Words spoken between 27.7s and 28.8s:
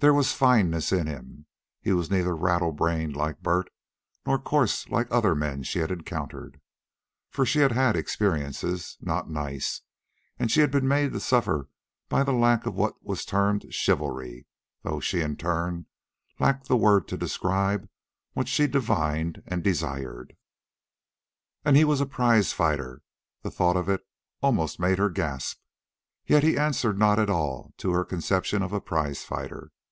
to her conception of a